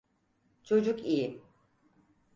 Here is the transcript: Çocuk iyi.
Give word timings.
Çocuk 0.63 1.05
iyi. 1.05 1.41